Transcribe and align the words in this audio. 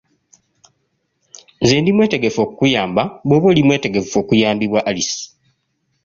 Nze 1.61 1.75
ndi 1.79 1.91
mwetegefu 1.95 2.39
okukuyamba 2.41 3.03
bw’oba 3.27 3.45
oli 3.51 3.61
mwetegefu 3.67 4.15
okuyambibwa 4.23 4.79
Alice. 4.89 5.23